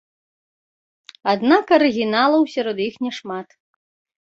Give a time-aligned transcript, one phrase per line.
[1.35, 3.47] Аднак арыгіналаў сярод іх няшмат.